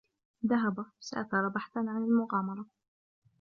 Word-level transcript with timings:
ذهب 0.45 0.85
سافر 0.99 1.47
بحثاً 1.49 1.79
عن 1.79 2.03
المغامرة. 2.03 2.65